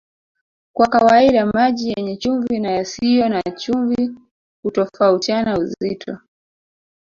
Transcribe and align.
Kwa 0.75 0.87
kawaida 0.87 1.45
maji 1.45 1.89
yenye 1.97 2.17
chumvi 2.17 2.59
na 2.59 2.71
yasiyo 2.71 3.29
na 3.29 3.41
chumvi 3.41 4.11
hutofautiana 4.63 5.57
uzito 5.57 6.17